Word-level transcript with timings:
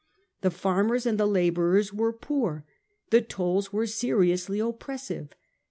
The 0.41 0.49
farmers 0.49 1.05
and 1.05 1.19
the 1.19 1.27
labourers 1.27 1.93
were 1.93 2.11
poor; 2.11 2.65
the 3.11 3.21
tolls 3.21 3.71
were 3.71 3.85
seriously 3.85 4.57
oppressive. 4.57 5.33